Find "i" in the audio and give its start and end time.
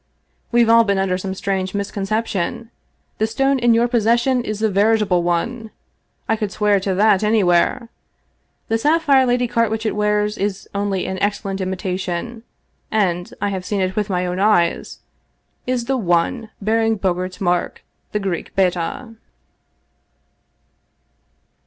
6.27-6.35, 13.43-13.49